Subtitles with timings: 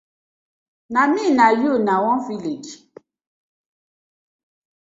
[0.93, 2.73] Na mi na yu na one village.